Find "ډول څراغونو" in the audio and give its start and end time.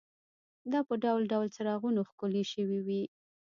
1.31-2.01